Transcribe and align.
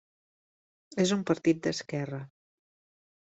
És 1.03 1.11
un 1.17 1.21
partit 1.31 1.61
d'esquerra. 1.67 2.21